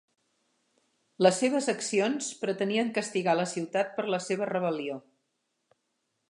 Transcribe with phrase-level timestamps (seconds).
[1.25, 4.99] Les seves accions pretenien castigar la ciutat per la seva rebel·lió.